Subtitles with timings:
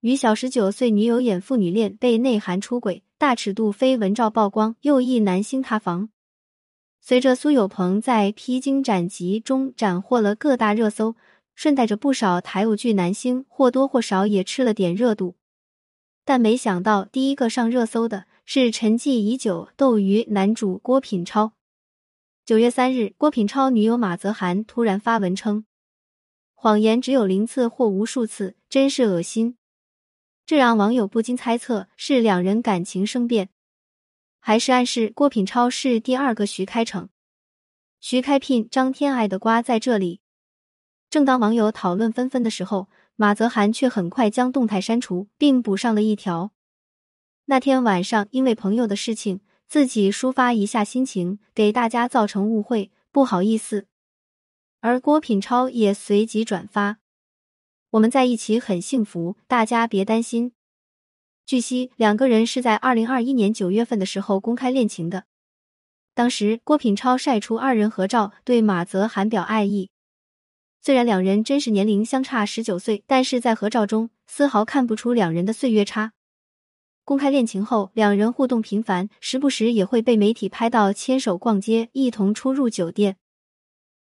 [0.00, 6.10] 与小十九岁女友演父女恋被内涵出轨，大尺度绯闻照曝光，又一男星塌房。
[7.00, 11.16] 随着苏有朋在《披荆斩棘》中斩获了各大热搜，
[11.56, 15.34] 顺带着不少台偶剧男星或多或少也吃了点热度。
[16.24, 21.54] 但没想到，第一个上热搜的是沉寂已久斗鱼男主郭品超。
[22.46, 25.64] 九月三日，郭品超女友马泽涵突然发文称
[26.54, 29.56] ：“谎言只有零次或无数次，真是恶心。”
[30.48, 33.50] 这让网友不禁猜测是两人感情生变，
[34.40, 37.08] 还是暗示郭品超是第二个徐开骋、
[38.00, 40.22] 徐开聘、张天爱的瓜在这里。
[41.10, 46.52] 正当网友讨论纷纷的时候，马泽涵却很快将动态删除，并补上了一条：
[47.44, 53.86] 那天晚上因为朋友的事情，自己抒发一下心情，给大家造成误会，不好意思。
[54.80, 57.00] 而郭品超也随即转发。
[57.92, 60.52] 我们在一起很幸福，大家别担心。
[61.46, 65.24] 据悉，两个人是在二零二一年九月份的时候公开恋情的。
[66.12, 69.88] 当时，郭品超晒出二人合照，对马泽涵表爱意。
[70.82, 76.12] 虽然两人真实年龄相差十九岁，但是在合照中丝毫看不出两人的岁月差。
[77.06, 83.16] 公开恋情后，两人互动频繁，时不时也会被媒体拍到牵手逛街，一同出入酒店。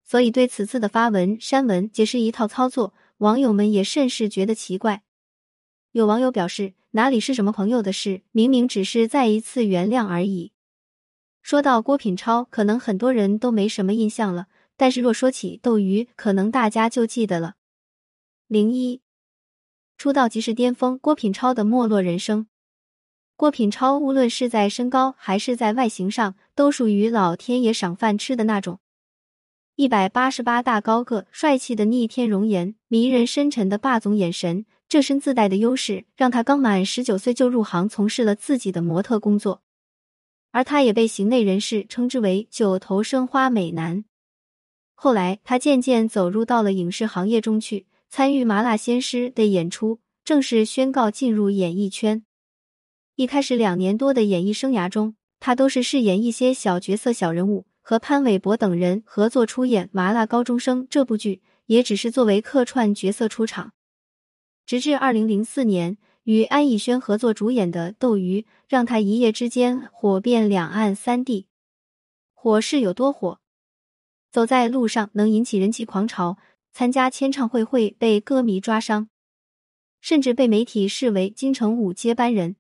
[0.05, 2.93] 所以，对此次的发文删文，皆是一套操作。
[3.21, 5.03] 网友们也甚是觉得奇怪，
[5.93, 10.53] 有网友表示哪里是什么朋友的事，明明只是再一次原谅而已。
[11.43, 17.57] 说到郭品超，可能很多人都没什么印象了，但是若说起斗鱼，可能大家就记得了。
[18.47, 19.03] 零一
[19.99, 22.47] 出道即是巅峰，郭品超的没落人生。
[23.37, 28.81] 郭品超无论是在身高还是在外形上，都属于老天爷赏饭吃的那种。
[29.77, 39.63] 一百八十八大高个，帅气的逆天容颜，迷人深沉的霸总眼神，这身自带的优势，让他刚满十九岁就入行从事了自己的模特工作。
[40.51, 44.05] 而他也被行内人士称之为“九头生花美男”。
[44.95, 52.23] 后来，他渐渐走入到了影视行业中去，参与《麻辣鲜师》的演出，正式宣告进入演艺圈。
[53.15, 57.65] 一开始两年多的演艺生涯中，他都是饰演一些小角色、小人物。
[57.81, 63.73] 和潘玮柏等人合作出演《麻辣高中生》这部剧，也只是作为客串角色出场。
[64.65, 71.47] 直至二零零四年，与安以轩合作主演的《斗鱼》，让他一夜之间火遍两岸三地。
[72.35, 73.41] 火是有多火？
[74.31, 76.39] 走在路上能引起人气狂潮，
[76.73, 79.09] 参加签唱会会被歌迷抓伤，
[80.01, 82.55] 甚至被媒体视为金城武接班人。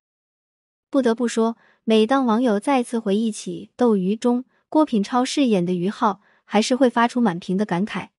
[0.90, 8.10] 不得不说，每当网友再次回忆起《斗鱼》中，郭品超饰演的于浩还是会发出满屏的感慨，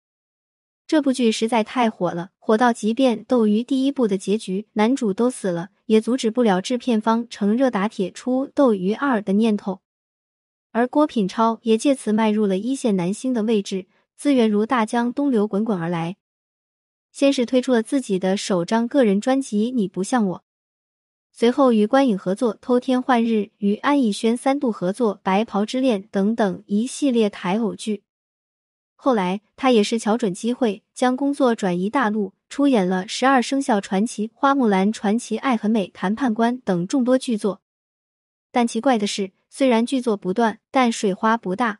[0.85, 9.79] 这部剧实在太火了，火到即便斗鱼第一部的结局男主都死了，也阻止不了制片方乘热打铁出斗鱼二的念头。
[10.72, 16.17] 而郭品超也借此迈入了一线男星的位置，资源如大江东流滚滚而来。
[17.13, 20.38] 先是推出了自己的首张个人专辑《你不像我》。
[21.31, 28.03] 随后与观影合作《偷天换日》，与安以轩三度合作《白袍之恋》等等一系列台偶剧。
[28.96, 37.62] 后来他也是瞧准机会，将工作转移大陆，出演了《十二生肖传奇》《花木兰传奇》《爱很美》《谈判官》等众多剧作。
[38.52, 41.80] 但奇怪的是，虽然剧作不断，但水花不大。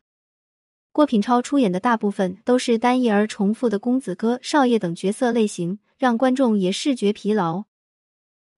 [0.94, 7.66] 郭品超出演的大部分都是单一而重复的公子哥、少爷等角色类型，让观众也视觉疲劳。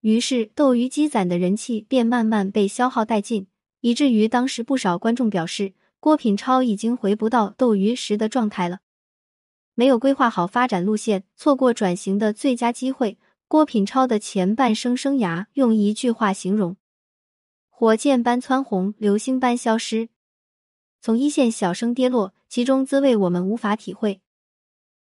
[0.03, 3.47] 于是，斗鱼积攒的人气便慢慢被消耗殆尽，
[3.79, 8.79] 以至于当时不少观众表示，郭品超已经回不到斗鱼时的状态了。
[9.75, 13.17] 没有规划好发展路线，错过转型的最佳机会。
[13.47, 16.75] 郭品超的前半生生涯用一句话形容：
[17.69, 20.09] 火箭般蹿红，流星般消失。
[20.99, 24.19] 从一线小生跌落，其中滋味我们无法体会。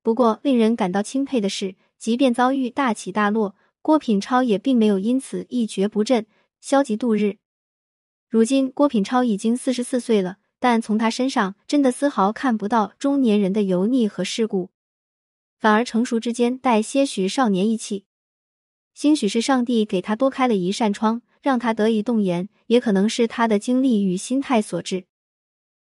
[0.02, 3.54] 不过，令人感到钦佩的是，即便遭遇大起大落。
[3.86, 6.26] 郭品超也并没有因此一蹶不振、
[6.60, 7.36] 消极度日。
[8.28, 14.70] 如今，郭品超已经四十四岁了，但从他身上真的丝毫看不到中年人的油腻和世故，
[15.56, 18.06] 反而成熟之间带些许少年意气。
[18.92, 25.04] 兴许是上帝给他多开了一扇窗，让他得以动言；也可能是他的经历与心态所致。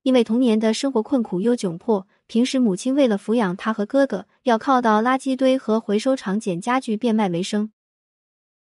[0.03, 7.73] 因为童年的生活困苦又窘迫，平时母亲为了抚养他和哥哥，要靠到垃圾堆和回收厂捡家具变卖为生。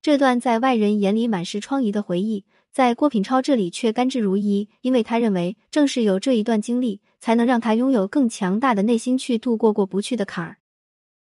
[0.09, 10.57] 这段在外人眼里满是疮痍的回忆，在郭品超这里却甘之如饴，因为他认为正是有这一段经历，才能让他拥有更强大的内心去度过过不去的坎儿。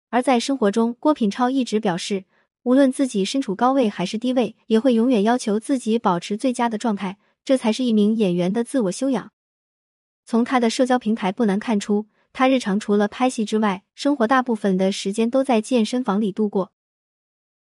[0.08, 2.24] 而在生活中，郭品超一直表示，
[2.62, 9.32] 无论自己身处高位还是低位，也会永远要求自己保持最佳的状态，这才是一名演员的自我修养。
[10.24, 16.72] 从他的社交平台不难看出，他日常除了拍戏之外，生活大部分的时间都在健身房里度过，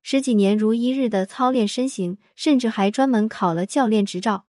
[0.02, 4.47] 十几年如一日的操练身形，甚至还专门考了教练执照。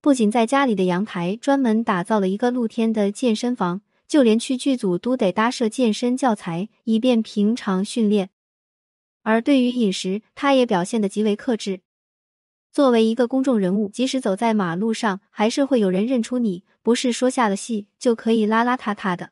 [0.00, 8.30] 不仅在家里的阳台专门打造了一个露天的健身房，就连去剧组都得搭设健身教材，以便平常训练。
[9.22, 11.82] 而对于饮食，他也表现得极为克制。
[12.72, 19.31] 作为一个公众人物，即使走在马路上，还是会有人认出你，不是说下了戏就可以邋邋遢遢的。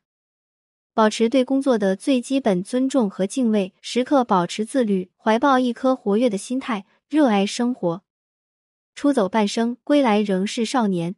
[0.92, 8.02] 保持对工作的最基本尊重和敬畏，时刻保持自律，怀抱一颗活跃的心态，热爱生活。
[8.94, 11.14] 出走半生，归来仍是少年。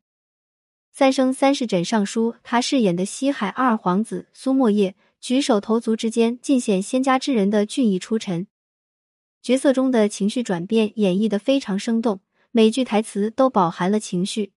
[0.92, 8.46] 三生三世枕上书，他饰演的西海二皇子苏莫叶，举手投足之间尽显仙家之人的俊逸出尘。
[9.40, 12.20] 角色中的情绪转变演绎的非常生动，
[12.50, 14.52] 每句台词都饱含了情绪。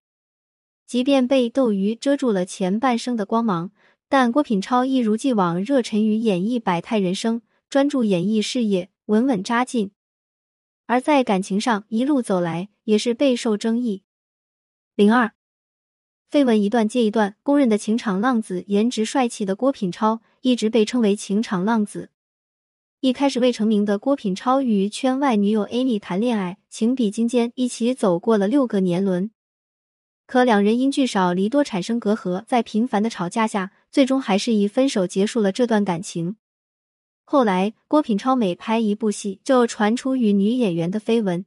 [0.86, 3.72] 即便被斗鱼遮住了前半生的光芒，
[4.08, 9.90] 但郭品超一如既往热忱于演绎百态人生，专注演艺事业，稳稳扎进。
[10.86, 14.04] 而在感情上，一路走来也是备受争议。
[14.94, 15.32] 零二，
[16.30, 22.10] 绯闻一段接一段，公认的情场浪子，颜值帅气的郭品超一直被称为情场浪子。
[23.00, 29.30] 一开始未成名的郭品超与圈外女友 Amy 谈恋爱，情比金坚，一起走过了六个年轮。
[30.26, 36.36] 可两人因聚少离多产生隔阂，在频繁的吵架下，最终还是以分手结束了这段感情。
[37.24, 41.46] 后来，郭品超每拍一部戏，就传出与女演员的绯闻。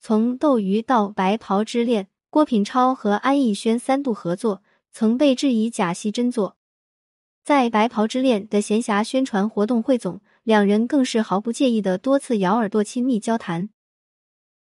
[0.00, 6.56] 从《斗鱼》到《白袍之恋》，郭品超和安以轩三度合作，曾被质疑假戏真做。
[7.44, 13.70] 在《白袍之恋》的闲暇宣传活动汇总，两人更是毫不介意的多次咬耳朵亲密交谈。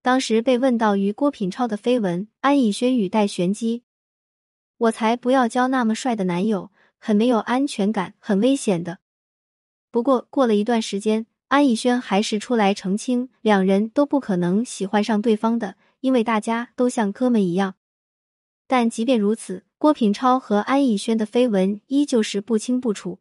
[0.03, 3.83] 当时被问到与郭品超的绯闻，安以轩语带玄机
[4.77, 6.71] ：“我才不要交那么帅的男友，
[7.05, 8.99] 很没有安全感，很危险的。”
[9.91, 17.75] 不过，过了一段时间，安以轩还是出来澄清，两人都不可能喜欢上对方的，因为大家都像哥们一样。
[18.69, 23.19] 但即便如此，郭品超和安以轩的绯闻依旧是不清不楚。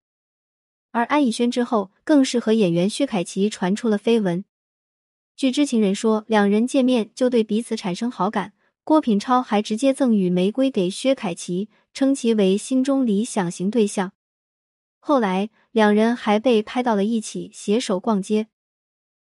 [0.91, 4.45] 而安以轩之后，更是和演员薛凯琪传出了绯闻。
[5.35, 14.11] 据知情人说，两人见面就对彼此产生好感，郭品超还直接赠予玫瑰给薛凯琪，称其为心中理想型对象。
[14.99, 18.47] 后来，两人还被拍到了一起携手逛街，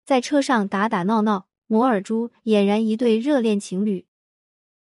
[0.04, 4.06] 在车上打打闹闹、摩尔珠，俨然一对热恋情侣。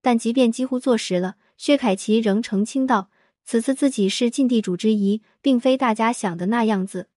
[0.01, 3.09] 但即便几乎坐实了，薛凯琪仍澄清道
[3.45, 7.09] ：“此次自己是尽地主之谊，并非大家想的那样子。”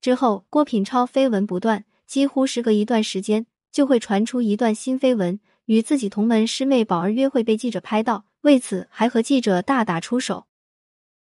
[0.00, 10.46] 之后，郭品超绯闻不断，几乎时隔一段时间就会传出一段新绯闻，与自己同门师妹宝儿约会被记者拍到，为此还和记者大打出手。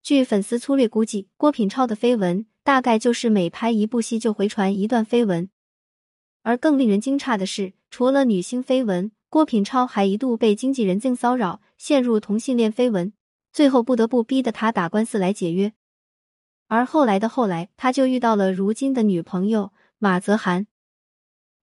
[0.03, 5.49] 据粉丝粗略估计，郭品超的绯闻大概就是每拍一部戏就回传一段绯闻。
[6.43, 13.13] 而更令人惊诧的是，除了女星绯闻，郭品超还一度被经纪人性骚扰，陷入同性恋绯闻，
[13.53, 15.73] 最后不得不逼得他打官司来解约。
[16.69, 20.67] 而后来的后来，他就遇到了如今的女朋友马泽涵。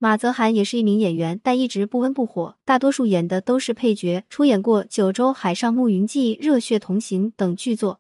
[0.01, 7.99] 马泽涵也是一名演员，但一直不温不火，大多数演的都是配角，出演过《九州海上牧云记》《热血同行》等剧作。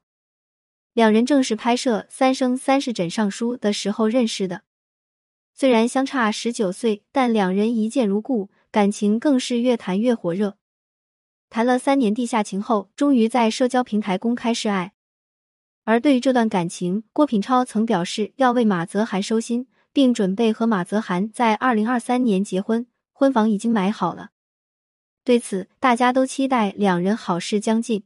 [0.93, 4.61] 两人正是拍摄《三生三世枕上书》的时候认识的，
[5.53, 10.55] 虽然相差十九岁，但两人一见如故，感情更是越谈越火热。
[11.49, 14.93] 谈了三年地下情后，终于在社交平台公开示爱。
[15.83, 19.67] 而对于这段感情，郭品超曾表示要为马泽涵收心，
[19.99, 24.29] 并准备和马泽涵在二零二三年结婚，婚房已经买好了。
[25.25, 28.05] 对此，大家都期待两人好事将近。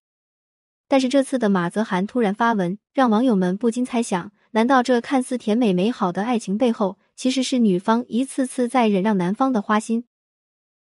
[0.88, 10.05] 但是这次的马泽涵突然发文，让网友们不禁猜想：难道这看似甜美美好的爱情背后，其实是女方一次次在忍让男方的花心？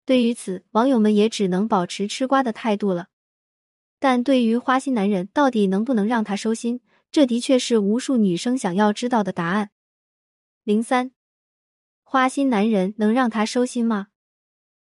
[0.05, 3.07] 对于此，网友们也只能保持吃瓜的态度了。
[4.01, 9.69] 但对于花心男人到底能不能让他收心，这的确是无数女生想要知道的答案。
[10.63, 11.11] 零三，
[12.03, 14.07] 花心男人能让他收心吗？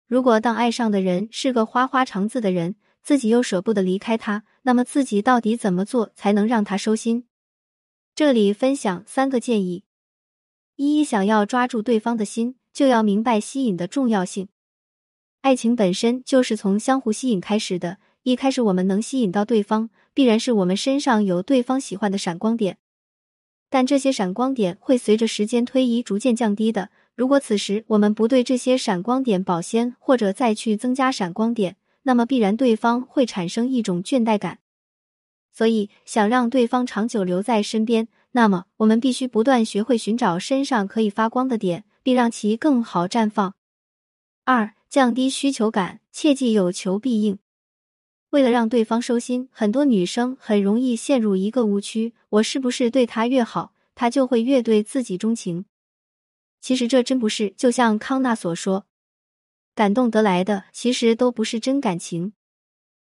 [0.08, 7.28] 如果当爱上的人是个花花肠子的人，自己又舍不得离开他，那么自己到底怎么做才能让他收心？
[8.14, 9.84] 这里分享三个建议：
[10.76, 14.48] 一，想要抓住对方的心，就要明白吸引的重要性。
[15.42, 22.78] 爱情本身就是从相互吸引开始的，一开始我们能吸引到对方，必然是我们身上有对方喜欢的闪光点。
[23.70, 34.60] 但这些闪光点会随着时间推移逐渐降低的，如果此时我们不对这些闪光点保鲜，或者再去增加闪光点，那么必然对方会产生一种倦怠感。
[35.52, 43.56] 所以，想让对方长久留在身边，那么我们必须不断学会寻找身上可以发光的点，并让其更好绽放。
[44.44, 47.40] 二、降低需求感，切忌有求必应。
[48.36, 55.64] 为了让对方收心，很多女生很容易陷入一个误区：我是不是对他越好，他就会越对自己钟情？
[56.60, 57.54] 其实这真不是。
[57.56, 58.88] 就像康纳所说，
[59.74, 62.34] 感动得来的其实都不是真感情。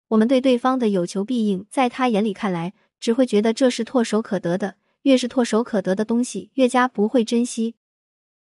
[0.10, 4.76] 我们对对方的有求必应，在他眼里看来，只会觉得这是唾手可得的。
[5.04, 7.76] 越是唾手可得的东西，越加不会珍惜。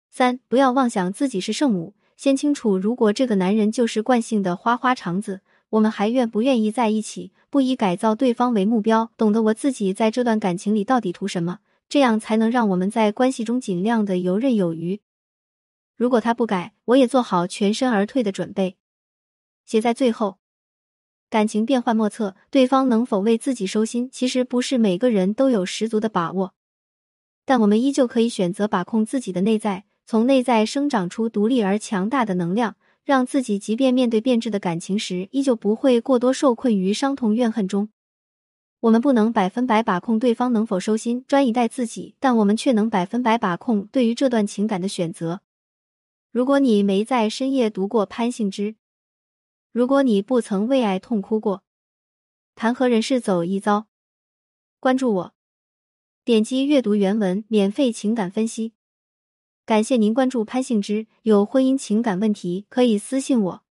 [0.09, 5.41] 三，不要妄想自己是圣母，先清楚，如果这个男人就是惯性的花花肠子。
[5.69, 7.31] 我们还愿不愿意在一起？
[7.49, 15.01] 不以改造对方为目标，懂得我自己在这段感情里到底图什么，这样才能让我们在关系中尽量的游刃有余。
[15.95, 18.77] 如果他不改，我也做好全身而退的准备。
[19.65, 20.37] 写在最后，
[21.29, 26.53] 感情变幻莫测，对方能否为自己收心，其实不是每个人都有十足的把握，
[27.45, 32.75] 但我们依旧可以选择把控自己的内在，从内在生长出独立而强大的能量。
[33.07, 37.87] 让自己即便面对变质的感情时，依旧不会过多受困于伤痛怨恨中。
[38.81, 45.39] 我们不能百分百把控对方能否收心专以待自己，但我们却能百分百把控对于这段情感的选择。
[46.33, 48.75] 如果你没在深夜读过潘幸之，
[49.71, 51.63] 如果你不曾为爱痛哭过，
[52.55, 53.87] 谈何人世走一遭？
[54.81, 55.33] 关注我，
[56.25, 58.73] 点击阅读原文，免费情感分析。
[59.67, 63.66] 感谢您关注潘幸之，有婚姻情感问题可以私信我。